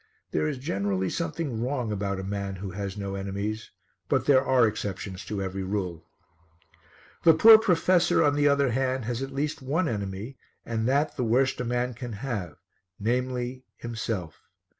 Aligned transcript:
There 0.31 0.47
is 0.47 0.57
generally 0.57 1.11
something 1.11 1.61
wrong 1.61 1.91
about 1.91 2.19
a 2.19 2.23
man 2.23 2.55
who 2.55 2.71
has 2.71 2.97
no 2.97 3.13
enemies 3.13 3.69
but 4.09 4.25
there 4.25 4.43
are 4.43 4.65
exceptions 4.65 5.23
to 5.25 5.43
every 5.43 5.61
rule. 5.61 6.07
The 7.21 7.35
poor 7.35 7.59
professor, 7.59 8.23
on 8.23 8.33
the 8.33 8.47
other 8.47 8.71
hand, 8.71 9.05
has 9.05 9.21
at 9.21 9.29
least 9.29 9.61
one 9.61 9.87
enemy 9.87 10.39
and 10.65 10.87
that 10.87 11.15
the 11.17 11.23
worst 11.23 11.61
a 11.61 11.63
man 11.63 11.93
can 11.93 12.13
have, 12.13 12.57
namely 12.99 13.63
himself. 13.77 14.41